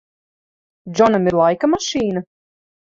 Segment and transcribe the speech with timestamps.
[0.95, 2.29] Džonam ir laika mašīna?